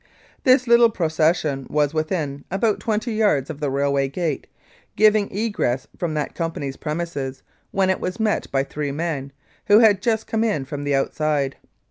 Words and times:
This 0.45 0.65
little 0.65 0.89
procession 0.89 1.67
was 1.69 1.93
within 1.93 2.43
about 2.49 2.79
twenty 2.79 3.13
yards 3.13 3.51
of 3.51 3.59
the 3.59 3.69
railway 3.69 4.07
gate 4.07 4.47
giving 4.95 5.29
egress 5.31 5.85
from 5.95 6.15
that 6.15 6.33
Company's 6.33 6.75
premises 6.75 7.43
when 7.69 7.91
it 7.91 7.99
was 7.99 8.19
met 8.19 8.51
by 8.51 8.63
three 8.63 8.91
men, 8.91 9.31
who 9.67 9.77
had 9.77 10.01
just 10.01 10.25
come 10.25 10.43
in 10.43 10.65
from 10.65 10.85
the 10.85 10.95
outside. 10.95 11.55